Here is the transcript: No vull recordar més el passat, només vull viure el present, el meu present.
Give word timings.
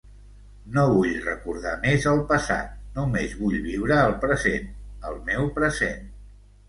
No 0.75 0.85
vull 0.93 1.11
recordar 1.25 1.73
més 1.83 2.07
el 2.13 2.23
passat, 2.31 2.71
només 2.95 3.35
vull 3.43 3.59
viure 3.67 4.01
el 4.07 4.17
present, 4.25 4.67
el 5.11 5.21
meu 5.29 5.47
present. 5.61 6.03